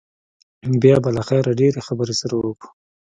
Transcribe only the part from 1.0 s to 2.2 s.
به له خيره ډېرې خبرې